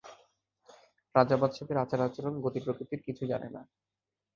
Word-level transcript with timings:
রাজা-বাদশাহদের 1.15 1.77
আচার-আচরণ, 1.77 2.33
গতি-প্রকৃতির 2.41 3.01
কিছু 3.01 3.23
জানে 3.25 3.49
না। 3.49 3.61